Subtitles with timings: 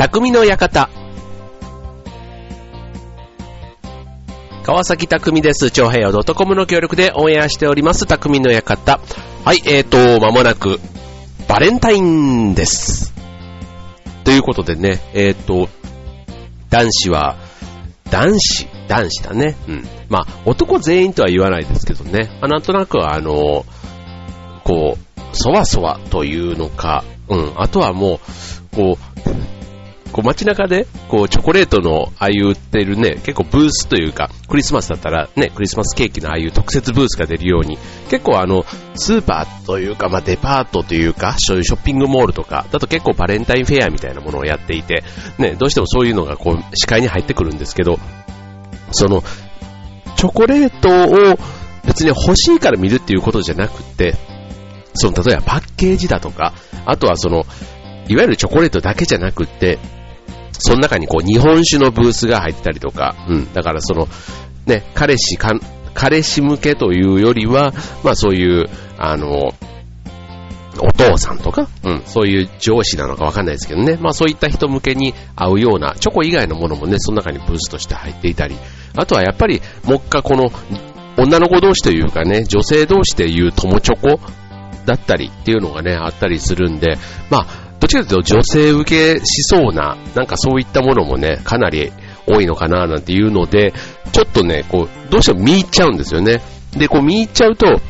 [0.00, 0.88] 匠の館。
[4.62, 5.70] 川崎匠です。
[5.70, 8.98] 長平洋 .com の協力でオンエアしております、匠の館。
[9.44, 10.80] はい、えーと、まもなく、
[11.46, 13.12] バレンタインです。
[14.24, 15.68] ということでね、えーと、
[16.70, 17.36] 男子は、
[18.10, 19.54] 男子、男子だね。
[19.68, 19.88] うん。
[20.08, 22.30] まあ、男全員とは言わないですけどね。
[22.40, 23.66] まあ、なんとなく、あの、
[24.64, 27.52] こう、そわそわというのか、うん。
[27.56, 28.18] あとはも
[28.72, 29.59] う、こう、
[30.20, 37.78] こう街中で、こう、チョコレートの、ああいう売ってるね、結構ブースというか、クリスマスだったらね、クリスマスケーキのああいう特設ブースが出るように、
[38.10, 45.04] 結構あの、スーパーというか、まあデパートというか、そういうショッピングモールとか、だと結構バレンタインフェアみたいなものをやっていて、
[45.38, 47.98] ね、どうしてもそういうのがこう、視界に入ってくるんですけど、
[48.92, 49.24] その、
[50.16, 50.88] チョコレート
[51.32, 51.38] を
[51.86, 54.16] 別に欲しいから見るっていうことじゃなくて、
[54.92, 56.52] その、例えばパッケージだとか、
[56.84, 57.46] あとはその、
[58.10, 59.78] いわゆるチョコレートだけじゃなくって、
[60.60, 64.08] その中にこう日本酒のブースが入ってたりとか、うん、だからその、
[64.66, 65.60] ね、彼氏かん、
[65.94, 67.72] 彼氏向けというよりは、
[68.04, 69.54] まあそういう、あの、
[70.82, 78.56] お父さんとか、うん、そういう上司なのかわかんないですけどね、まあそういった人向けに合うような、チョコ以外のものもね、その中にブースとして入っていたり、
[78.96, 80.50] あとはやっぱり、もう一回この、
[81.16, 84.20] 女の子同士というかね、女性同士でいう友チョコ
[84.86, 91.90] だったりっていうのがね、あったりするんで、まあ、どっちかというと女性受けしそうな、なんかそういったものもね、かなり
[92.26, 93.72] 多いのかななんていうので、
[94.12, 96.42] ちょっとね、こう、どうしても見入っちゃうんですよね。
[96.76, 97.80] で、こう見入っちゃうと、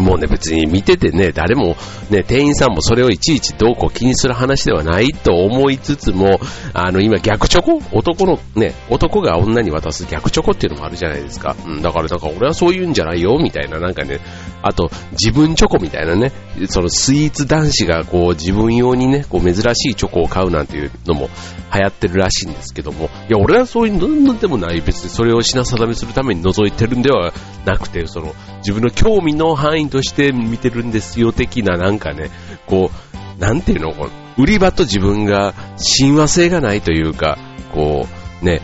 [0.00, 1.76] もうね、別に見ててね、誰も、
[2.10, 6.40] ね、店員さんもそれをいちいちどうこう気にする話ではないと思いつつも、
[6.72, 7.80] あの、今逆チョコ？
[7.92, 11.56] 男の、ね、男が女に渡す逆チョコっていうのもあるじゃないですか。
[11.66, 14.20] うん、だからなんか俺はそういうんじゃないよ、みたいな、なんかね、
[14.62, 16.32] あと、自分チョコみたいなね、
[16.68, 21.30] そのスイーツ男子がこう自分用にね、こう珍しいチョコを買うなんていうのも
[21.72, 27.32] 流行ってるらしいんですけども、いや、俺はそういうのでもない、別にそれを品定めするために覗いてるんでは
[27.64, 32.30] なくて、その、自分の興味の範囲として見てるんですよ、的ななんかね、
[32.66, 32.90] こ
[33.38, 37.38] う、なんていうの、この売り場と自分が親和性がないというか、
[37.72, 38.06] こ
[38.42, 38.60] う、ね、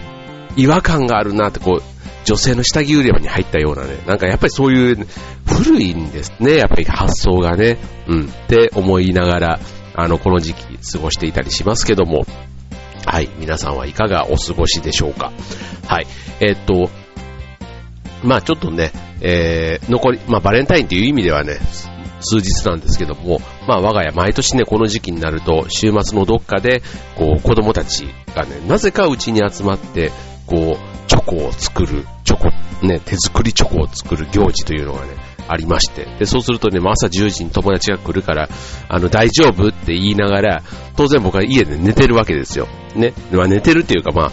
[0.56, 1.82] 違和感があるなって、こう、
[2.24, 5.06] 女性の下着売り場に入ったようなね、なんかやっぱりそういう、
[5.46, 9.60] 古いんですね、やっぱり発想がね、うん、って思いながら、
[9.94, 12.26] あの、この時期過ごしていたりしますけども、
[13.06, 15.32] はい、皆さんはいかがお過ごしでしょうか。
[15.86, 16.06] はい、
[16.40, 16.90] えっと、
[18.26, 21.58] まあちょっとね、えー、残り、まあバレンタインという意味ではね、
[22.20, 26.82] 数日なんですけども、まあ我が家毎年ね、この時期になると、週末のどっかで、
[27.16, 30.10] こう、子供たちがね、なぜかうちに集まって、
[30.46, 35.14] こう、チョコを作る、チョコ、ね、手作りチョコを作る行事というのがね、
[35.48, 36.06] ありまして。
[36.18, 38.48] で、そうするとね、朝10時に友達が来るから、
[38.88, 40.62] あの、大丈夫って言いながら、
[40.96, 42.66] 当然僕は家で寝てるわけですよ。
[42.96, 43.12] ね。
[43.30, 44.32] まあ寝てるっていうかまあ、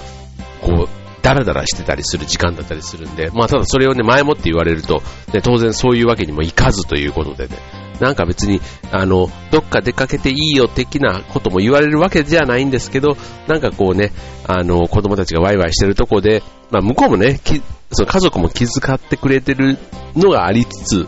[0.62, 5.02] こう、ダラダラしてたりする時間だったりするんで、まあただそれをね、前もって言われると、
[5.34, 7.58] ね、当然そういうわけにもいかずということでね、
[8.00, 8.60] なんか別に、
[8.92, 13.16] あの、どっか出かけていいよ的なことも言われるわけじゃないんですけど、
[13.48, 14.12] なんかこうね、
[14.46, 17.62] あの、子供たちがワイワイしてるとこで、まあ向こうもね、き
[17.92, 19.78] その家族も気遣ってくれてる
[20.16, 21.08] のがありつつ、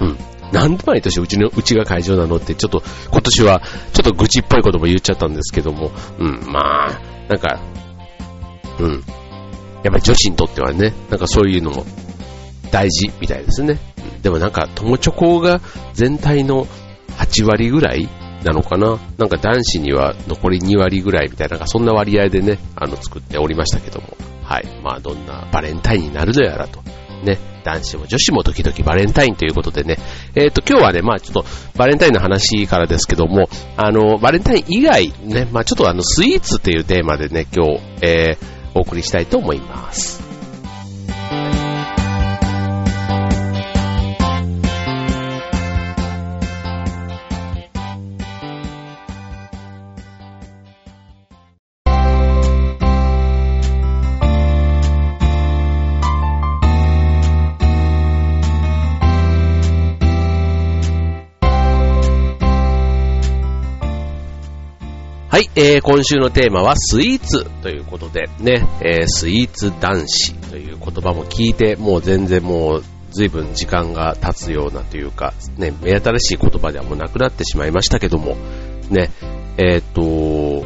[0.00, 0.16] うん。
[0.52, 3.60] なんで毎年うちの、うちが会場なのって、ちょっと、今年は、
[3.92, 7.60] ちょっと愚痴っぽいことも言っちゃったんですけども、うん、まあ、なんか、
[8.80, 8.92] うん。
[8.92, 9.02] やっ
[9.82, 11.84] ぱり女子にとってはね、なんかそういうのも
[12.70, 13.78] 大事みたいですね。
[14.22, 15.60] でもなんか、友チョコが
[15.94, 16.66] 全体の
[17.18, 18.08] 8割ぐらい
[18.44, 24.16] なのかななんか男子には残り2割ぐらいみたいな、なんかそんな割合でね、あの、作っておりましたけども。
[24.42, 24.66] はい。
[24.82, 26.82] まあ、どんなバレンタインになるのやらと。
[27.22, 29.98] ね、男子も女子も時々バレンタインということでね、
[30.34, 31.44] えっ、と、今日はね、まあちょっと
[31.76, 40.22] バレンタインの話からですけども、あの、バレンタイン以外、ね、まあちょっとあの、スイーツっていうテーマでね、今日、えー、お送りしたいと思います。
[65.60, 78.36] えー、今週のテーマはスイーツということでね、えー、スイーツ男子という言葉も聞いて、もう全然もう随分時間が経つようなというか、ね、目新しい言葉ではもうなくなってしまいましたけども、
[78.88, 79.10] ね、
[79.56, 80.64] えー、っと、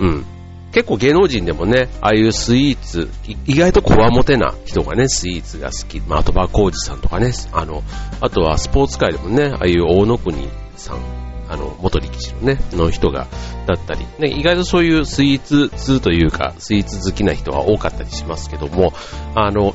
[0.00, 0.26] うん。
[0.70, 3.08] 結構芸能人でもね、ああいうスイーツ、
[3.46, 5.98] 意外とこわもてな人がね、スイーツが好き。
[6.00, 7.82] まあ、あとバコージさんとかね、あの、
[8.20, 10.46] あとはスポーツ界でもね、ああいう大野国
[10.76, 10.98] さん、
[11.48, 13.26] あの、元力士のね、の人が、
[13.66, 18.92] だったり、ね、意外とそういうスイーツ通というか、スイーツ好きな人は多かったりしますけども、
[19.34, 19.74] あの、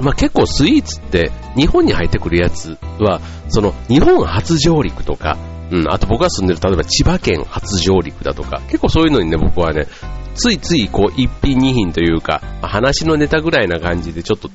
[0.00, 5.36] まあ、結構スイーツって日本に入ってくるやつは、その日本初上陸とか、
[5.70, 9.86] うん、あと僕が住んでる例えば千葉県初上陸だとか、結構そういうのにね、僕はね、
[10.34, 14.50] ついついこう一品二品というか、話のネタぐらいな感じでちょっと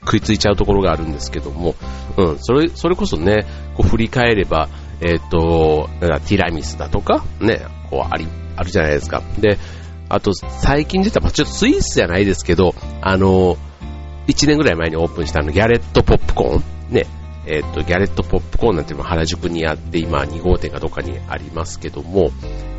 [0.00, 1.74] 食いついちゃうところがあるんですけども、
[2.16, 3.46] うん、それ、それこそね、
[3.76, 4.68] こう振り返れば、
[5.00, 9.22] えっ、ー、と、かティラミスだとか、ね、こうあり、あるじゃないですか。
[9.38, 9.58] で、
[10.08, 13.56] あと最近出た、まあ、ちょっとスイーツじゃないですけど、あの、
[14.26, 16.94] 1年ぐらい前にオープンしたのギャレットポップコーン。
[16.94, 17.06] ね。
[17.46, 22.30] えっ、ー、と、ギャレットポップコーンなんていうのは原宿にあって、今2号店がどっかにありますけども、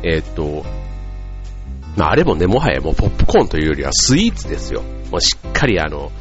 [0.04, 0.64] えっ、ー、と、
[1.96, 4.82] まあ、あれもね、もはやもうポップコーンというよりはスイーツですよ。
[5.10, 6.12] もうしっかりあの、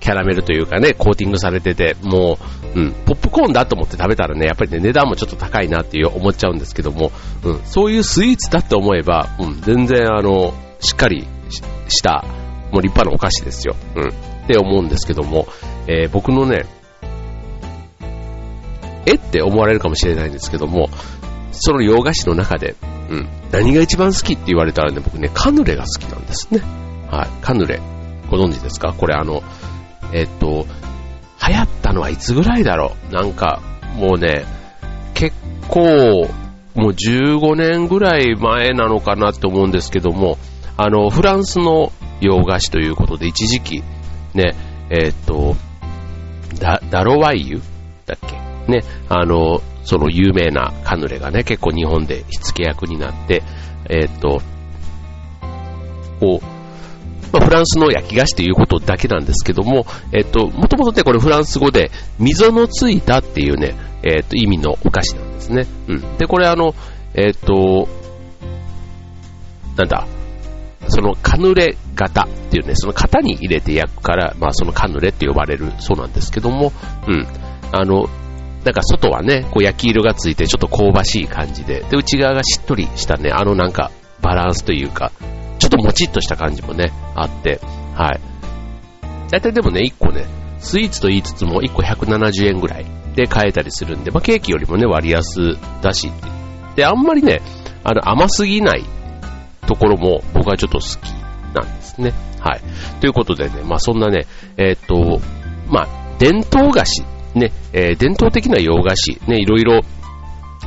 [0.00, 2.38] キャラメルというかね、コーティングされてて、も
[2.74, 7.10] う、うん、ポップコーンだと思って食べたらね、やっぱりね、値段もちょっと高いなっていう思っちゃうんですけども、
[7.44, 11.26] うん、そういうスイーツだって思えば、うん、全然あの、しっかり
[11.88, 12.24] した、
[12.70, 13.74] もう立派なお菓子ですよ。
[13.96, 14.08] うん。
[14.08, 14.12] っ
[14.46, 15.48] て思うんですけども、
[15.86, 16.66] えー、僕のね、
[19.06, 20.90] えって思われるかもしれないんですけども、
[21.52, 22.76] その洋菓子の中で、
[23.10, 26.60] うん、何が一番好きって言われたらね、僕ね、カヌレが好きなんですね。
[27.10, 27.80] はい、カヌレ。
[28.30, 28.92] ご存知ですか？
[28.92, 29.42] これあの、
[30.12, 30.66] えっと、
[31.46, 33.14] 流行ったのはいつぐらいだろう？
[33.14, 33.60] なんか、
[33.96, 34.44] もうね、
[35.14, 35.36] 結
[35.68, 36.28] 構、
[36.74, 40.38] もう15年ぐらい前なのかなって思うんですけども、
[40.76, 43.82] あの、フランスの洋菓子ということで一時期、
[44.34, 44.54] ね、
[44.90, 45.56] えっ、と、
[46.60, 47.60] ダ、ダロワイユ？
[48.06, 48.38] だっけ？
[48.70, 53.42] ね、あの、その有名なカヌレがね、結構日本で火付け役になって、
[53.88, 54.40] えっ、と、
[56.20, 56.57] こう、
[57.32, 65.66] まあ、フランスの焼き菓子ということだけなんですけども、えっ、と、もともとね、これフランス語で、溝のついたっていうね、えっ、と、意味のお菓子なんですね。
[65.88, 66.16] うん。
[66.18, 66.74] で、これあの、
[67.14, 67.88] えっ、と、
[69.76, 70.06] なんだ、
[70.88, 76.72] そのカヌレ型っていうね、その型に入れて焼くから、まあそのカヌレって呼ばれるそうなんですけども、
[77.06, 77.26] うん。
[77.72, 78.08] あの、
[78.64, 83.90] なんか外はね、こう焼き色がついてちょっと香ばしい感じで、で、内側がしっとりしたね、あのなんか
[84.20, 85.12] バランスというか、
[85.58, 87.60] ちょっともちっとした感じもね、あって、
[87.94, 88.20] はい。
[89.30, 90.26] 大体でもね、1個ね、
[90.58, 96.10] スイーツと言いつつも1個170円ぐらいで買えたりするんで、まあケーキよりもね、割安だし
[96.76, 97.40] で、あんまりね、
[97.84, 98.84] あの甘すぎない
[99.66, 101.10] ところも僕はちょっと好き
[101.54, 102.12] なんですね。
[102.40, 102.60] はい。
[103.00, 104.26] ということでね、まあそんなね、
[104.56, 105.20] えっ、と、
[105.68, 105.88] まあ
[106.18, 107.02] 伝統菓子、
[107.34, 109.80] ね、えー、伝統的な洋菓子、ね、いろいろ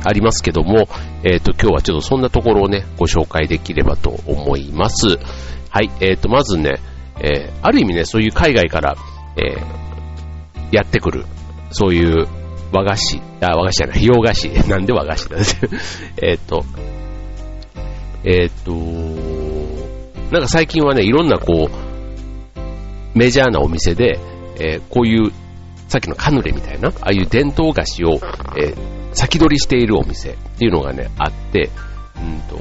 [0.04, 0.88] ありますけども、
[1.24, 5.18] えっ、と今日はちょっとそんなところをね、ご紹介できればと思います。
[5.70, 6.80] はい、えっ、とまずね、
[7.20, 8.96] えー、ある意味ね、そういう海外から、
[9.36, 11.24] えー、やってくる、
[11.70, 12.26] そういう
[12.72, 15.36] 和菓子、あ、和菓子じゃない、洋菓子、 なんで和菓子だ
[16.22, 16.64] えっと、
[18.24, 18.72] えー、っと、
[20.32, 24.18] なんか最近はね、いろんなこう、メジャーなお店で、
[24.58, 25.30] えー、こういう、
[25.88, 28.20] さっきのカヌレみたいな、ああいう伝統菓子を、
[28.56, 28.76] えー、
[29.14, 31.70] 先取りしているお店っていうのがね、あって、
[32.16, 32.56] うんと、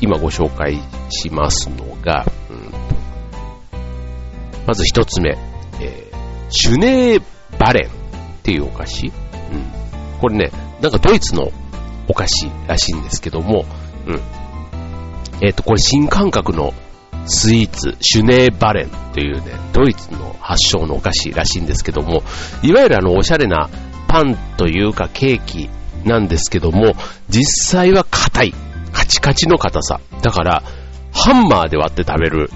[0.00, 0.78] 今ご紹介
[1.10, 2.72] しますのが、うん、
[4.66, 5.30] まず一つ目、
[5.80, 7.22] えー、シュネー
[7.58, 7.92] バレンっ
[8.42, 9.06] ていうお菓子。
[9.06, 9.12] うん。
[10.20, 11.50] これね、なんかドイツの
[12.06, 13.64] お菓子らしいんですけども、
[14.06, 14.20] うん。
[15.40, 16.74] えっ、ー、と、これ新感覚の
[17.26, 22.22] スイーツ、シュネーバレンというね、ドイツの発祥のお菓子らしいんですけども、
[22.62, 23.68] いわゆるあの、おしゃれな
[24.08, 25.68] パンというかケーキ
[26.04, 26.94] なんですけども、
[27.28, 28.54] 実際は硬い。
[28.92, 30.00] カチカチの硬さ。
[30.22, 30.62] だから、
[31.12, 32.50] ハンマーで割って食べる。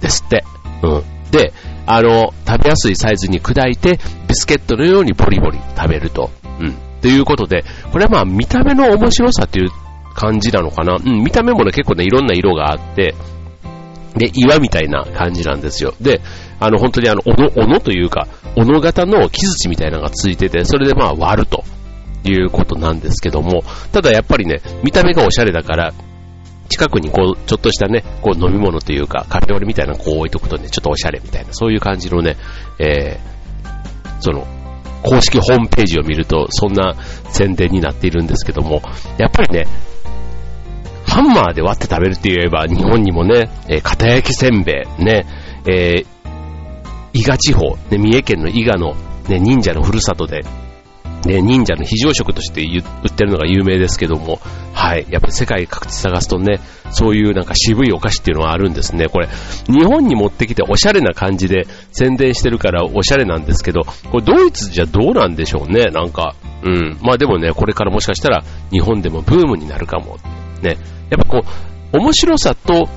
[0.00, 0.44] ですって。
[0.82, 1.02] うん。
[1.30, 1.52] で、
[1.86, 3.98] あの、食べやすいサイズに砕いて、
[4.28, 6.30] ビスケットのようにボリボリ食べると。
[6.60, 6.74] うん。
[7.00, 9.70] ということで、これはまあ見た目の面白さという
[10.14, 10.96] 感じなのかな。
[10.96, 13.14] うん、見た目もね、結構ね、いろんな色があって、
[14.16, 15.94] で、岩みたいな感じなんですよ。
[16.00, 16.20] で、
[16.58, 21.64] あの、本当にあの、斧、斧というか、斧型の木槌みたいなのがついてて、それでまあ割ると
[22.24, 23.62] いうことなんですけども、
[23.92, 25.92] ただやっぱりね、見た目がおしゃれだから、
[26.68, 32.36] 近くにこう、ちょっとしたね、こう飲み物というか、カフェオレみたいなのこう置いとくとね、ちょっとおしゃれみたいな、そういう感じのね、
[32.78, 34.46] えー、その、
[35.02, 36.94] 公式ホームページを見ると、そんな
[37.30, 38.82] 宣伝になっているんですけども、
[39.18, 39.66] やっぱりね、
[41.06, 45.26] ハンマーで割って食べるって言えば、日本にもね、えー、片焼きせんべい、ね、
[45.66, 46.06] えー、
[47.12, 48.94] 伊賀地方、ね、三重県の伊賀の、
[49.28, 50.42] ね、忍者のふるさとで、
[51.26, 54.40] ね、忍者の非常食として売ってるのが有名ですけども、
[54.72, 56.60] はい、やっぱり世界各地探すとね、
[56.90, 59.06] そういうなんか渋いお菓子っていうのはあるんですね。
[59.08, 59.28] これ、
[59.66, 66.98] 日本に持ってきておしゃれな感じで宣伝してるからおしゃれなんですけど、これドイツじゃどうなんでしょうね、なんか、うん。
[67.02, 70.16] まあでもね、これからもしかしたら日本でもブームになるかも。
[70.62, 70.76] ね。
[71.10, 71.42] やっぱこ
[71.92, 72.88] う、面白さと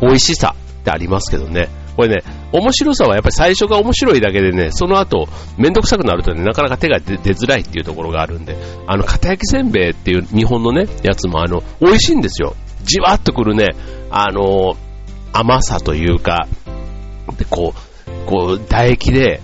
[0.00, 1.68] 美味しさってありますけどね。
[1.96, 2.22] これね、
[2.52, 8.56] 面白さはやっぱり最初が面白いだけでね、その後、めんどくさくなるとね、なかなか手が出づらいっていうところがあるんで、
[8.86, 12.54] あの、片焼きせんべいっていう日本のね、やつもあの、美味しいんですよ。
[12.84, 13.68] じわっとくるね、
[14.10, 14.76] あの、
[15.32, 16.46] 甘さというか、
[17.38, 19.40] で、こう、こう、唾液で、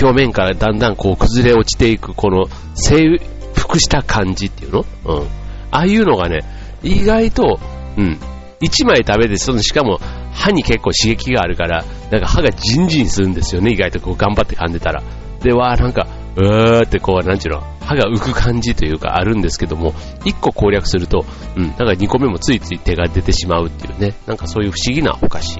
[0.00, 3.18] 表面からだんだんこう崩れ落ちていく、この、征
[3.54, 4.84] 服した感じっていうの？
[5.06, 5.26] うん。
[5.70, 6.40] ああいうのがね、
[6.82, 7.58] 意外と、
[7.96, 8.18] うん、
[8.60, 9.98] 1枚食べて、そのしかも
[10.32, 15.02] 歯に結構刺激があるから、なんか歯がジンジンするんですよね、意外とこう頑張って噛んでたら。
[15.42, 19.92] で、わーなんか、うーってこう、なんちゅうの、歯が浮く感じというかあるんですけども、
[20.24, 21.24] 1個攻略すると、
[21.56, 25.58] うん、なんか2個目もついつい手が出てしまうっていうね、なんかそういう不思議なお菓子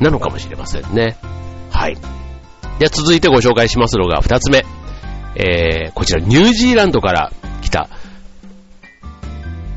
[0.00, 1.16] なのかもしれませんね。
[1.70, 1.96] はい。
[2.78, 4.64] では続いてご紹介しますのが2つ目。
[5.34, 7.88] えー、こちらニュージーランドから来た、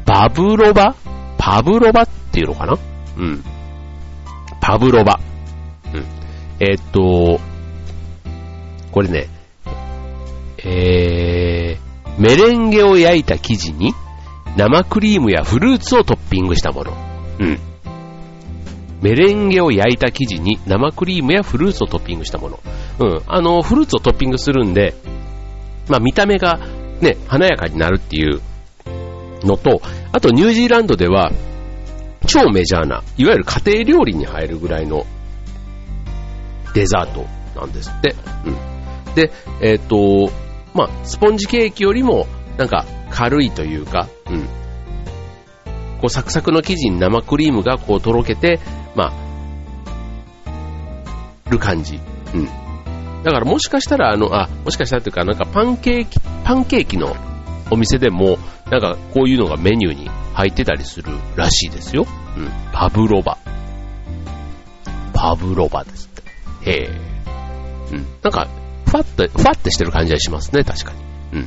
[0.06, 0.96] バブロバ？
[1.38, 2.78] パブロバっていうのかな？
[3.18, 3.44] うん。
[4.62, 5.20] パブロバ。
[5.94, 6.06] うん。
[6.60, 7.40] えー、っと、
[8.92, 9.28] これね、
[10.64, 13.94] えー、メレンゲを焼いた生地に
[14.58, 16.94] 生クリームやフルーツをトッピングしたもの。
[17.40, 17.60] うん。
[19.02, 22.60] メレンゲを焼いた生地に生クリームやフルーツをトッピングしたもの。
[23.00, 23.22] うん。
[23.26, 24.94] あの、フルーツをトッピングするんで、
[25.90, 26.60] まあ見た目が
[27.02, 28.42] ね、華やかになるっていう
[29.44, 29.82] のと、
[30.12, 31.32] あとニュージーランドでは、
[32.28, 35.06] 超メジャーな、いわゆる家庭料理に入るぐらいの
[36.74, 37.26] デザート
[37.60, 38.16] なんですって。
[38.46, 39.16] うん。
[39.16, 40.30] で、えっ、と、
[40.74, 44.48] まあ、スポンジケーキよりも、なんか軽いというか、うん。
[46.02, 48.60] こうサクサクの生地に生クリームがこうとろけて、
[48.96, 49.22] まあ、
[51.50, 52.00] る感じ。
[52.34, 52.46] うん。
[53.24, 57.16] だからもしかしたらあの、あ、もしかしたらというかなんかパンケーキ、パンケーキの
[57.70, 62.08] お店でも、なんかこういうのがメニューに入ってたりするらしいですよ。
[62.38, 62.50] うん。
[62.72, 63.38] パブロバ。
[65.14, 66.11] パブロバです。
[66.66, 66.90] へえ。
[67.92, 68.08] うん。
[68.22, 68.48] なんか、
[68.86, 70.94] ふわっと、ふわってしてる感じがしますね、確か
[71.32, 71.40] に。
[71.40, 71.46] うん。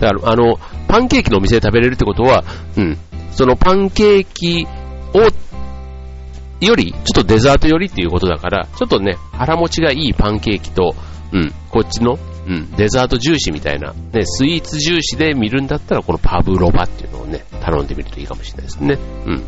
[0.00, 2.44] だから、あの、パンケーキのお店で食べれるってことは、
[2.76, 2.98] うん。
[3.32, 4.66] そのパンケーキ
[5.14, 10.94] を、より、ちょっとデザートよりっていうことだから、ちょっとね、腹持ちがいいパンケーキと、
[11.32, 18.98] うん、こっちの、うん、デザート重視みたいな、ね、スイーツ重視で見るんだったら、このパブロバっていうのをね、頼んでみるといいかもしれないですね。
[19.26, 19.44] うん。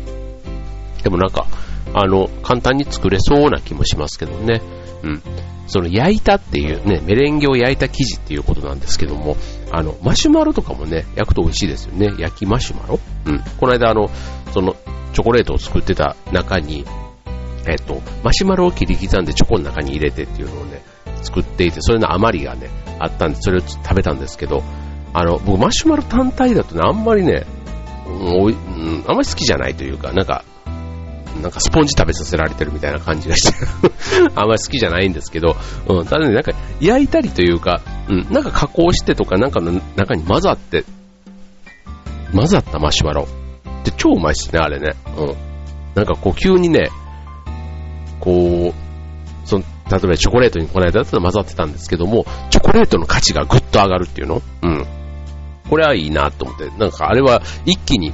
[1.03, 1.47] でもなんか、
[1.93, 4.61] あの、簡単に作れそうな気もしますけどね。
[5.03, 5.21] うん。
[5.67, 9.37] その焼いたっていうね、メレンゲを焼いた生地っていうことなんですけども、
[9.71, 12.13] あの、マシュマロとかもね、焼くと美味しいですよね。
[12.17, 13.39] 焼きマシュマロうん。
[13.57, 14.09] この間あの、
[14.53, 14.75] その、
[15.13, 16.85] チョコレートを作ってた中に、
[17.67, 20.81] えっと、マシュマロを切り刻んでチョコの中に入れてっていうのをね、
[21.21, 22.69] 作っていて、それの余りがね、
[22.99, 24.63] あったんで、それを食べたんですけど、
[25.13, 27.45] あの、僕マシュマロ単体だとね、あんまりね、
[28.05, 30.43] おい、うん、あんまり好きじゃないというか、なんか、
[31.41, 33.53] なんかスポンジ食べさせられてるみたいな感じがして
[34.35, 35.55] あんまり好きじゃないんですけど、
[35.87, 40.83] うん、ただね、なんか焼いたりというか、うん、なんか加工してとか、なんかの中に混ざって、
[42.33, 43.27] 混ざったマシュマロ
[43.81, 44.95] って超うまいっすね、あれね。
[45.17, 45.35] うん。
[45.95, 46.89] なんかこう急にね、
[48.19, 54.41] こう、その、例えばチョコレートにこの間だったら混ざってたんですけども、チョコレートの価値がぐっと上がるっていうの？
[54.61, 54.85] うん。
[55.69, 58.13] これはいいなと思って、なんかあれは一気に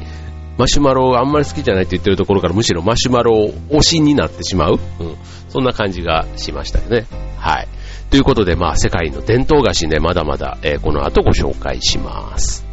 [0.57, 5.15] マシュマロがあんまり好きじゃないって言ってるところからむしろマシュマロ推しになってしまう、うん、
[5.49, 7.05] そんな感じがしましたよね。
[7.37, 7.67] はい。
[8.09, 12.66] ということで、まあ、世界の伝統菓子ね、まだまだ、えー、この後ご紹介します。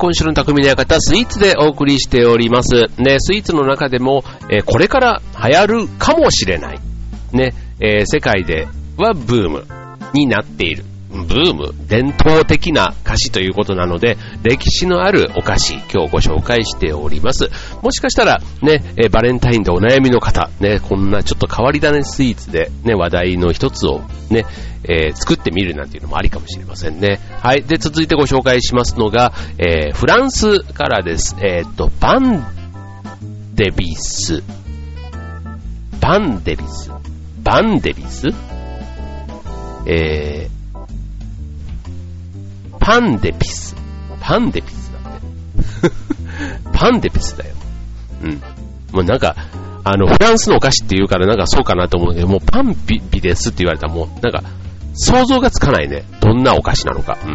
[0.00, 2.86] 今週の匠の館、スイーツでお送りしております。
[2.96, 6.80] ね、スイーツの中でも、えー、これから流行るかもしれない。
[7.34, 8.66] ね、えー、世界で
[8.96, 9.66] はブーム
[10.14, 10.84] になっている。
[11.10, 17.50] ブーム、伝統的な菓子ということなので、歴史のあるお菓子、今日ご紹介しております。
[17.82, 24.46] もしかしたら、ね、えバレンタインでお悩みの方、ね、こんなちょっと変わり種スイーツで、ね、話題の一つを、ね、
[24.84, 27.20] えー、作ってみるなんていうのもありかもしれませんね。
[27.42, 27.62] はい。
[27.62, 31.36] で、続いてご紹介しますのが、えー、フランスからです。
[31.40, 32.44] えっ、と、バン
[33.54, 34.42] デビス。
[36.00, 36.90] バンデビス。
[37.42, 38.28] バンデビス？
[39.86, 40.59] えー、
[42.90, 43.76] パンデピス。
[44.20, 46.70] パンデピスだって。
[46.76, 47.54] パンデピスだよ。
[48.24, 48.30] うん。
[48.90, 49.36] もうなんか、
[49.84, 54.42] あの、フランスのお菓子って言うからなんかそうかなと思うけど、もうパンビビですって言われたらもう、なんか、
[54.94, 56.02] 想像がつかないね。
[56.20, 57.16] どんなお菓子なのか。
[57.24, 57.28] う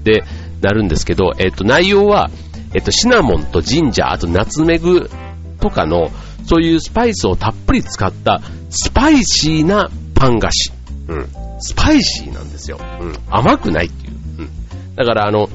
[0.00, 0.04] ん。
[0.04, 0.24] で、
[0.62, 2.30] なるんですけど、えっ、と、内容は、
[2.72, 5.10] えっ、と、シナモンとジンジャー、あとナツメグ
[5.60, 6.10] とかの、
[6.46, 10.72] そういうスパイスをたっぷり使った、スパイシーなパン菓子。
[11.08, 11.28] うん。
[11.60, 12.78] スパイシーなんですよ。
[13.02, 13.14] うん。
[13.28, 14.03] 甘くないって。
[14.96, 15.48] だからあの、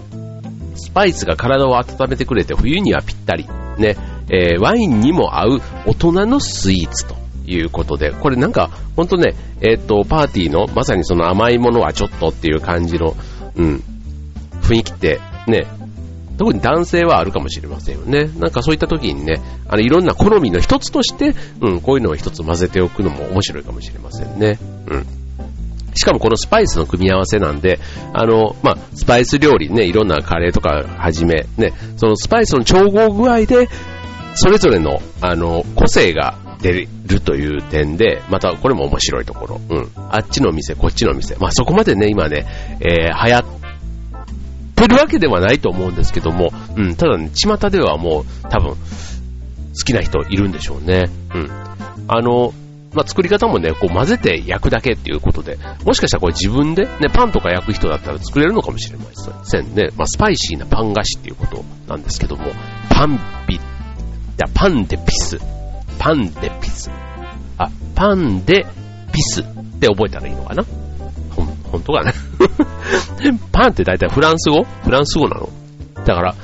[0.76, 3.48] スパイスが体を温めてくれて冬にはぴったり。
[3.78, 3.96] ね。
[4.32, 7.16] えー、ワインにも合う大人のスイーツと
[7.46, 13.16] いうことで、これなんか、ほんとね、えっ、と、パーティーの、まさにその甘いものはちょっとっていう感じの、
[13.56, 13.84] うん、
[14.62, 15.66] 雰囲気って、ね、
[16.38, 18.30] 特に男性はあるかもしれませんよね。
[18.38, 24.58] なんかそういった時にね、あの、いろんな好みの一つとして、うん、こういうのを一つ混ぜておくのも面白いかもしれませんね。
[24.88, 25.19] うん。
[25.96, 27.80] しかもこのスパイスの組み合わせなんで、
[28.14, 33.70] あの、まあ、スパイス料理ね、いろんなカレーとかはじめ、ね、そのスパイスの調合具合で、
[34.36, 39.62] それぞれの、あの、個性が出るという点で、またこれも面白いところ。
[39.70, 39.92] うん。
[40.10, 41.36] あっちの店、こっちの店。
[41.36, 42.46] まあそこまでね、今ね、
[42.80, 43.46] えー、流行っ
[44.76, 48.76] てるわけではないと思うんですけども、うん、ただね、巷ではもう多分、好
[49.86, 51.10] きな人いるんでしょうね。
[51.34, 51.50] うん。
[52.08, 52.54] あの、
[52.94, 59.06] まあ、作り方もね、こう混ぜて焼くだけっていうことで、もしかしたらこれ自分でね、パンとか焼く人だったら作れるのかもしれま
[59.46, 59.90] せんね。
[59.96, 62.46] まあ、スパイシーなパン菓子っていうことなんですけども、
[62.90, 65.40] パンビじゃパンデピス。
[66.00, 66.90] パンデピス。
[67.58, 68.66] あ、パンデ
[69.12, 69.46] ピスっ
[69.80, 70.64] て覚えたらいいのかな？
[71.36, 72.14] ほん、本当かね
[73.52, 74.64] パンって大体フランス語？
[74.64, 75.50] フランス語なの？
[76.06, 76.36] だから、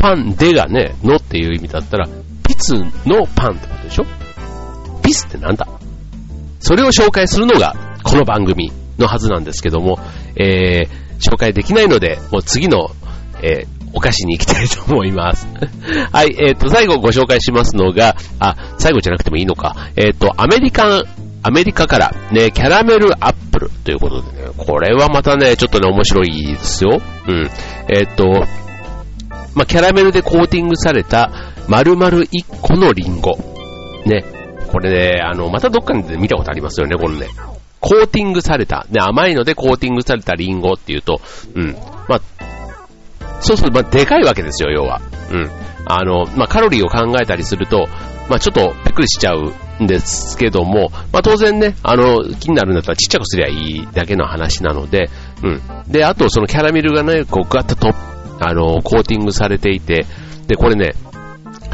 [0.00, 2.08] パンデがね、のっていう意味だったら、
[2.48, 2.74] ピツ
[3.06, 4.04] のパンってことでしょ？
[5.02, 5.68] ピスってなんだ？
[6.62, 9.98] それを紹介するのが、この番組のはずなんですけども、
[10.36, 10.88] えー、
[11.18, 12.90] 紹介できないので、もう次の、
[13.42, 15.46] えー、お菓子に行きたいと思います。
[16.12, 19.74] はい、えっ、ー、と、最後ご紹介しますのが、あ、最後じゃなくてもいいのか。
[19.96, 21.04] えっ、ー、と、アメリカン、
[21.42, 27.02] アメリカからね、キャラメルアップルということでね、これはまたね、ちょっとね、面白いですよ。
[27.26, 27.50] うん。
[27.88, 28.24] えっ、ー、と、
[29.56, 31.32] まあ、キャラメルでコーティングされた
[31.66, 32.26] 丸々1
[32.60, 33.36] 個のリンゴ。
[34.06, 34.41] ね。
[34.72, 37.28] これね、あの、またどっかで見たことありますよね、このね。
[37.78, 41.20] コーティングされた、ね、甘いのでコーティングされたリンゴっていうと、
[41.54, 41.76] うん。
[42.08, 42.20] まあ、
[43.40, 45.02] そうすると、まあ、でかいわけですよ、要は。
[45.30, 45.50] うん。
[45.84, 47.86] あの、まあ、カロリーを考えたりすると、
[48.30, 55.10] まあ、ちょっとびっくりしちゃうんですけども、まあ、当然ね、あの、気になるんだったらちっちゃくすりゃいいだけの話なので、
[55.42, 55.60] うん。
[55.92, 57.92] で、あと、そのキャラメルがね、こう、ガッとと、
[58.40, 60.06] あの、コーティングされていて、
[60.46, 60.94] で、これね、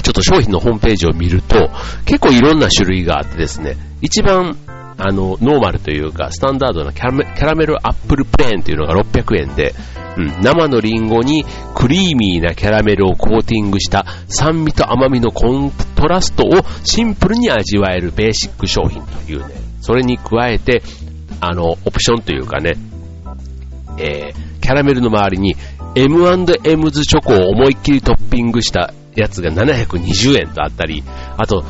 [0.03, 1.71] ちょっと商品のホームページを見ると、
[2.05, 4.57] 結構いろんな種類があってですね、一番、
[5.01, 9.75] あの、ノーマルというか、スタンダードなキャラメルアップルプレーンというのが600円で、
[10.17, 11.45] うん、生のリンゴに
[11.77, 16.51] クリーミーなキャラメルをコーティングした酸味と甘みのコントラストを
[16.83, 20.83] シンプルに味わえるベーシック商品というね、それに加えて、
[21.41, 22.75] あの、オプションというかね、
[23.99, 25.57] えー、キャラメルの周りに
[25.95, 31.03] M&M's チョコを思いっきりトッピングしたやつが720円とあったり、
[31.37, 31.65] あと、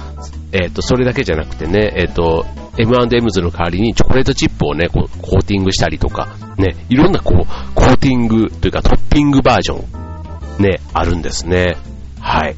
[0.52, 2.46] えっ、ー、と、それだけじゃなくてね、えっ、ー、と、
[2.78, 9.84] M&M's の代わりにチョコレートチップをね、こうコーティングしたりとか、ね、いろんなこう、コーティングというかトッピングバージョ
[10.60, 11.76] ン、ね、あるんですね。
[12.20, 12.56] はい。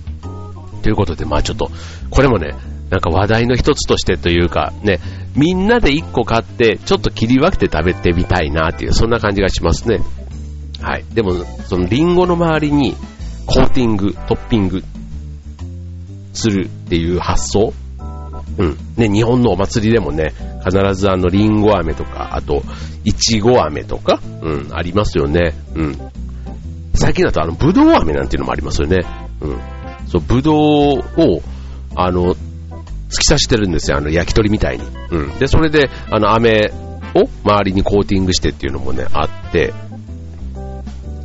[0.82, 1.70] ということで、まあちょっと、
[2.10, 2.54] これもね、
[2.90, 4.98] なんか話題の一つとしてというか、ね、
[5.36, 10.00] みんなで一個買って、ちょっと切り分けて食べてみたいなっていう、そんな感じがしますね。
[10.82, 11.04] はい。
[11.14, 11.32] でも、
[11.68, 12.96] そのリンゴの周りに、
[13.50, 14.84] コーティング、トッピング
[16.32, 17.72] するっていう発想？
[18.58, 18.76] うん。
[18.96, 20.32] ね、日本のお祭りでもね、
[20.64, 22.62] 必ずあの、リンゴ飴とか、あと、
[23.04, 25.54] いちご飴とか、うん、ありますよね。
[25.74, 25.98] うん。
[26.94, 28.98] 最近だとあの、ぶどう飴なんていうのもありますよね。
[29.40, 29.58] うん。
[30.06, 31.42] そう、ぶどうを、
[31.96, 34.84] あの、突き刺してるんですよ、あの、焼き鳥みたいに。
[35.10, 35.38] うん。
[35.40, 36.72] で、それで、あの、飴
[37.14, 39.72] を周りにコーティングしてっていうのもね、あって、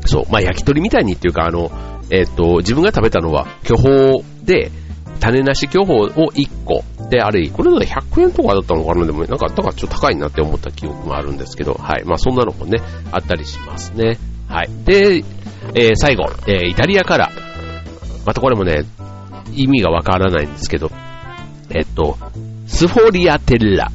[0.06, 1.72] そう、まあ、焼き鳥みたいにっていうか、あの、
[2.12, 4.72] えっ、ー、と、自分が食べたのは、巨峰で、
[5.20, 6.84] 種なし巨峰を1個。
[7.10, 9.06] で、あれ、これで100円とかだったのかな？
[9.06, 12.04] でも、なんか、だからちょっと高いなって思った記憶もあるんですけど、はい。
[12.06, 12.80] まあ、そんなのもね、
[13.12, 14.18] あったりしますね。
[14.48, 14.70] はい。
[14.86, 15.24] で、
[15.74, 17.32] えー、最後、えー、イタリアから、
[18.26, 18.84] またこれもね、
[19.54, 20.92] 意味がわからないんですけど、
[21.70, 22.18] えっと、
[22.68, 23.92] スフォリアテッラ。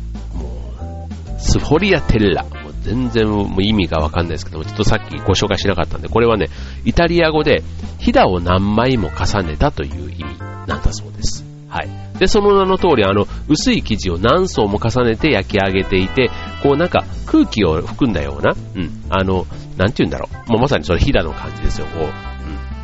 [1.39, 2.45] スフォリアテッラ。
[2.81, 6.49] 全然もう意味がわかんないですけどもちょっとさっきご紹介しなかったんで、これはね、
[6.85, 7.63] イタリア語で、
[7.99, 11.45] ひだを何枚も重ねたという意味なんだそうです。
[11.69, 12.19] はい。
[12.19, 16.31] で、その名の通り、あの、薄い生地を何層も重ねて焼き上げていて、
[16.63, 20.51] こうなんか空気を含んだような、うん、あの、なんて言うんだろう。
[20.51, 21.87] もうまさにそれひだの感じですよ。
[21.87, 22.07] こう、う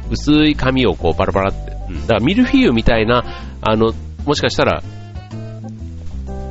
[0.08, 2.00] ん、薄い紙をこうバラバラってうん。
[2.02, 3.24] だからミルフィーユみたいな、
[3.60, 3.92] あの、
[4.24, 4.82] もしかしたら、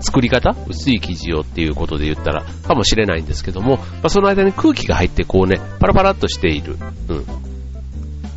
[0.05, 0.55] 作り方？
[0.67, 6.77] 薄い生地をっていうことで言ったら、かもしれないんですけども、まあ、その間に空気が入ってこうね、パラパラっとしている。
[7.09, 7.25] うん。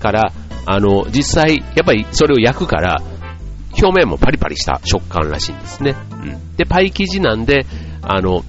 [0.01, 0.33] から、
[0.67, 3.03] あの、実際、やっぱりそれを焼くから、
[3.81, 5.95] 表面もパリパリした食感らしいんですね。
[6.11, 6.57] うん。
[6.57, 7.67] で、パイ生地なんで、
[8.03, 8.45] あの、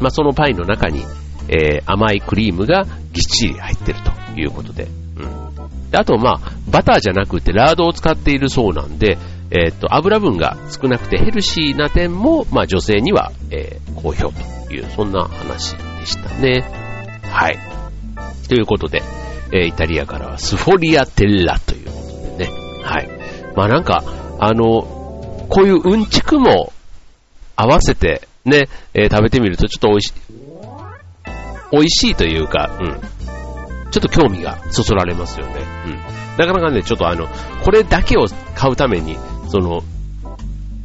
[0.00, 1.04] まあ、そのパイの中に、
[1.48, 4.88] えー、甘いクリームがぎっちり入ってるということで。
[5.16, 5.90] うん。
[5.90, 9.18] であと、まあ、バターじゃなくてラードを使っているそうなんで、
[9.50, 16.64] えっ、と、油分が少なくてヘルシーな点も、まあ、女性には、えー、好評という、そんな話でしたね。
[17.22, 17.58] はい。
[18.48, 19.02] ということで、
[19.52, 22.52] えー、イタリアからはスフォリアテッラということでね。
[22.82, 23.08] はい。
[23.56, 24.02] まあなんか、
[24.38, 24.82] あの、
[25.48, 26.72] こういううんちくも
[27.56, 30.12] 合わせてね、えー、食べてみるとちょっと美味しい、
[31.72, 33.00] 美味しいというか、うん。
[33.90, 35.54] ちょっと興味がそそられますよね。
[35.86, 35.92] うん。
[36.36, 37.26] なかなかね、ちょっとあの、
[37.64, 39.16] これだけを買うために、
[39.48, 39.82] その、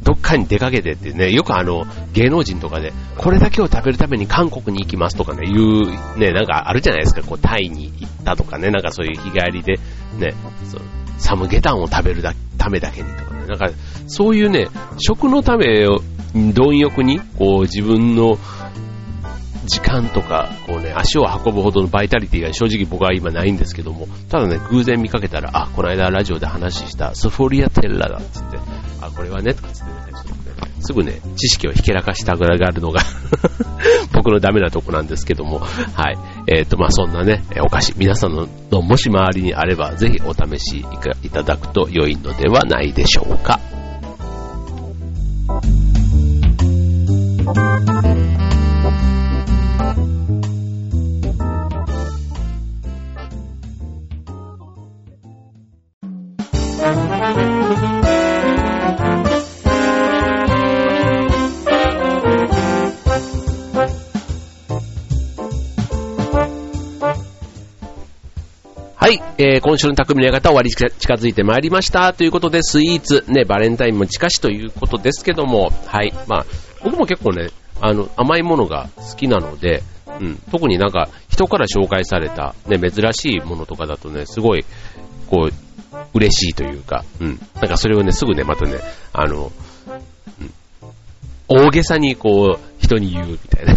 [0.02, 9.78] どっかに出かけてってね、よくあの、芸能人とかで、これだけを食べるために韓国に行きますとかね、いう、ね、なんかあるじゃないですか、こう、タイに行ったとかね、なんかそういう日帰りで、
[10.18, 10.82] ね、その
[11.18, 13.70] サムゲタンを食べるだためだけにとかね、なんか、
[14.06, 16.00] そういうね、食のためを、
[16.34, 18.36] 貪欲に、こう、自分の
[19.66, 28.58] 時間とか、こうね、足を運ぶほどのバイタリティが正直僕は今ないんですけども、ただね、偶然見かけたら、あ、この間ラジオで話したスフォリアテッラだっつって、
[29.00, 30.24] あ、これはね、とかつってね、
[30.80, 33.00] すぐね、知識をひけらかしたぐらいがあるのが
[34.12, 36.18] 僕のダメなとこなんですけども、はい。
[36.46, 38.46] えっ、ー、と、まあ、そんなね、お菓子、皆さんの、
[38.82, 40.84] もし周りにあれば、ぜひお試し
[41.22, 43.60] いただくと良いのではないでしょうか。
[69.36, 72.12] えー、今週の匠の館終わり近づいてまいりました。
[72.12, 76.46] ということで、スイーツ、ね、バレンタインも近しということですけども、はい、まあ、
[76.84, 77.48] 僕も結構ね、
[77.80, 79.82] あの、甘いものが好きなので、
[80.20, 84.64] うん、特になんか、人から紹介された、ね、珍しいものとかだとね、すごい、
[85.28, 88.78] こう、嬉しいというか、うん、なんかそれをね、すぐね、またね、
[89.12, 89.50] あの、
[90.40, 90.52] うん、
[91.48, 93.74] 大げさにこう、人に言うみたいな。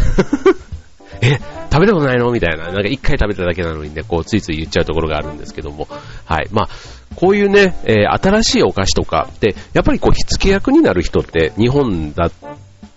[1.22, 1.40] え、
[1.72, 2.32] 食べたことないの？
[2.32, 2.66] みたいな。
[2.66, 5.88] なんか一回食べただけなのにね、こう、ついつい言っちゃうところがあるんですけども。
[6.26, 6.48] はい。
[6.52, 6.70] まあ、
[7.16, 12.32] こういうね、えー、新しいお菓子とかって、やっぱりこう、火付け役になる人って、日本だっ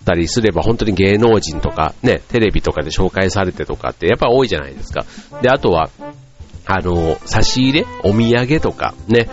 [0.05, 5.05] たりすれば、本当に芸能人とか、ね、テレビとかで紹介されてとかって、やっぱ多いじゃないですか。
[5.41, 5.89] で、あとは、
[6.65, 7.85] あの、差し入れ？
[8.03, 9.29] お土産とか、ね、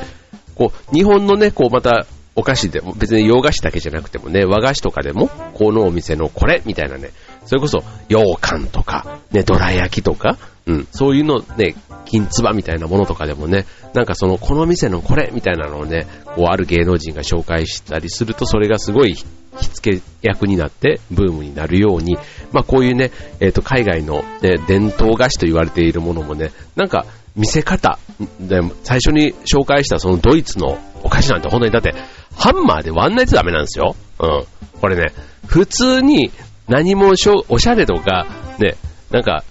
[0.54, 7.10] こう、日本のね、こう、また、お菓子でも、別に洋菓子だけじゃなくてもね、和菓子とかでも、このお店のこれみたいなね、
[7.48, 7.78] それこそ、
[8.10, 16.06] 羊羹とか、ね、どら焼きとか、うん、そういうのね、金つばみたいなものとかでもね、なんかその、この店のこれみたいなのをね、
[16.36, 22.18] こう、ある芸能人が紹介したりすると、それがすごい、火付け役になって、ブームになるように、
[22.52, 27.98] まあこういうね、えっ、ー、と、海外の、ね、伝統菓子と言われているものもね、なんか、見せ方、
[28.40, 31.94] で最初に紹介したそのドイツのお菓子なんて本当にだって、
[32.36, 33.96] ハンマーで割んないとダメなんですよ。
[34.18, 34.44] うん。
[34.80, 35.12] これね、
[35.46, 36.30] 普通に
[36.68, 38.26] 何もしょおしゃれとか、
[38.58, 38.76] ね、
[39.10, 39.44] なんか、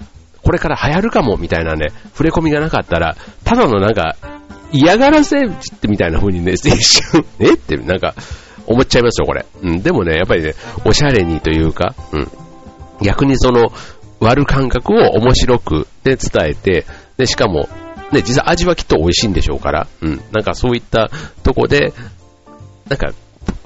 [0.44, 4.16] これから流行るかもみたいなね、触れ込みがなかったら、ただのなんか、
[4.72, 5.50] 嫌がらせっ
[5.80, 7.54] てみたいな風にね、 一瞬、え？
[7.54, 8.14] ってなんか、
[8.66, 9.46] 思っちゃいますよ、これ。
[9.62, 10.54] うん、でもね、やっぱりね、
[10.86, 12.28] おしゃれにというか、うん、
[13.02, 13.72] 逆にその、
[14.20, 16.86] 割る感覚を面白く、で伝えて、
[17.18, 17.70] で、しかも、
[18.12, 21.10] ね、実は味はきっと美味しいんでしょうから、うん、なんかそういった
[21.44, 21.94] とこで、
[22.90, 23.12] なんか、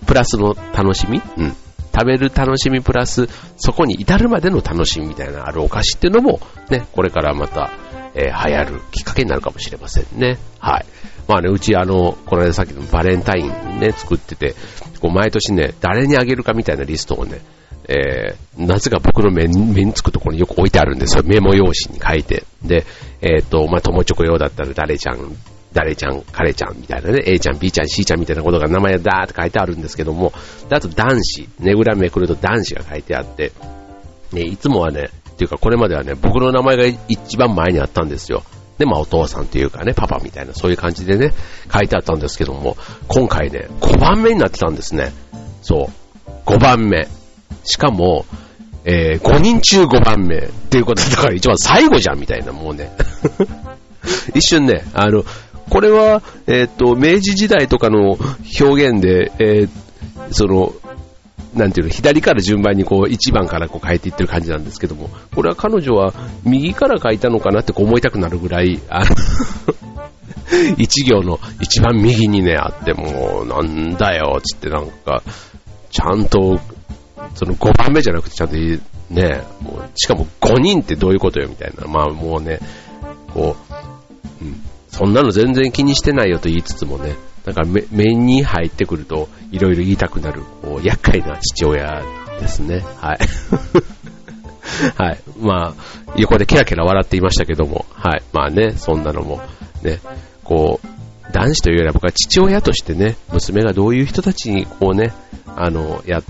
[0.06, 1.56] プラスの楽しみ、うん、
[1.94, 3.28] 食べる楽しみプラス、
[3.58, 7.72] そこに至るまでの楽しみみたいなあるお菓子っていうのも、ね、これからまた、
[8.14, 10.38] えー、流行るきっかけになるかもしれませんね。
[10.60, 10.86] はい。
[11.28, 14.56] まあね、うちあの、この間さっきのバレンタインね、作ってて、
[15.00, 17.42] こう毎年ね、誰にあげるかみたいなリストをね、
[17.88, 21.24] えー、なぜか僕の目目につくところによく置いてあるんですよ。
[21.26, 22.46] メモ用紙に書いて。
[22.64, 22.86] で、
[23.22, 25.36] えっ、ー、と、まあ、友チョコ用だったら誰ちゃん
[25.74, 30.34] 誰ちゃん、彼ちゃんみたいなね、A ちゃん、B ちゃん、C ちゃんみたいなことが名前だーって書いてあるんですけども、
[30.70, 33.52] あと男子、ねぐらめくると男子が書いてあって、
[34.34, 38.44] ね、いつもはね、っていうかこれまではね、僕の名前が一番前にあったんですよ。
[38.78, 41.34] で、まあお父さんというかね、パパみたいな、そういう感じでね、
[41.72, 45.12] 書いてあったんですけども、今回ね、5番目になってたんですね。
[45.62, 45.90] そ
[46.28, 46.32] う。
[46.46, 47.08] 5番目。
[47.64, 48.26] しかも、
[48.84, 52.92] えー、5人中5番目っていうことだから一番最後じゃんみたいな、もうね。
[54.34, 55.24] 一瞬ね、あの、
[55.72, 58.18] これは、えっ、と、明治時代とかの
[58.60, 59.70] 表現で、えー、
[60.34, 60.74] その、
[61.56, 69.06] なんていうの、左から順番にこう、1番からこう変えていってる感じなんですけども、これは彼女は右から書いたのかなってこう思いたくなるぐらい、あの
[70.78, 75.24] 一行の一番右にね、あって、もう、なんだよ、つってなんか、
[75.90, 76.60] ちゃんと、
[77.34, 78.56] その5番目じゃなくてちゃんと
[79.10, 81.88] ね、もうしかも5人ってどういうことよみたいな。
[81.88, 82.60] まあもうね、
[83.34, 83.71] こう、
[84.92, 92.04] そんなの全然気にしてないよと言いつつもね、なんか目目に入ってくるといろいろ言いたくなる、こう、厄介な父親
[92.40, 92.84] ですね。
[93.00, 93.20] はい。
[94.96, 95.20] はい。
[95.40, 98.24] まあ、横でケラケラ笑っていましたけども、はい。
[98.34, 99.42] まあね、そんなのも、
[99.82, 100.00] ね、
[100.44, 100.88] こう、
[101.32, 105.14] 男子というよりは僕は父親としてね、娘がどういう人たちにこうね、
[105.48, 106.22] あの、や、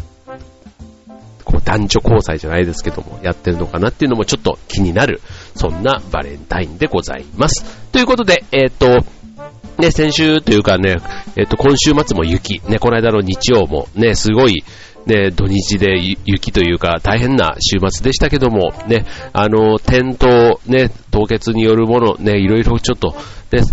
[1.44, 5.22] こう男女交際じゃないですけども、やってるのかなっていうのもちょっと気になる、
[5.56, 7.64] そんなバレンタインでございます。
[7.92, 9.06] ということで、えっ、ー、と、
[9.82, 10.98] ね、先週というかね、
[11.36, 14.64] えっ、ー、と、今週末も雪、ね、この間の日曜もね、すごい、
[15.06, 23.16] ね、土日で雪というか大変な週末でしたけども、ね、あの、転倒、ね、凍結によるもの、ね、いろいろちょっと、
[23.52, 23.64] ね、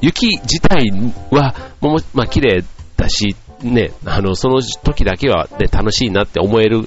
[0.00, 0.90] 雪自体
[1.30, 2.64] は、もうまあ、綺麗
[2.96, 6.84] だし、ね、あの、その時だけはね、楽しいなって思える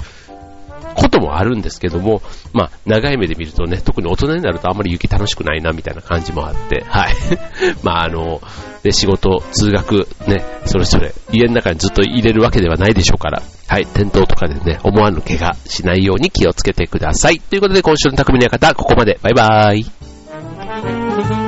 [0.96, 2.22] こともあるんですけども、
[2.54, 7.16] まあ、長い目で見るとね、特に大人になるとあんまり雪楽しくないなみたいな感じもあって、はい。
[7.84, 8.42] まあ、あの、
[8.84, 17.40] で、仕事、通学、ね、それぞれ家の中にずっと入れるわけではないでしょうから、はい、転倒とかでね、思わぬ怪我しないように気をつけてください。
[17.40, 19.20] ということで、今週の匠の館、ここまで。
[19.22, 21.41] バイバーイ。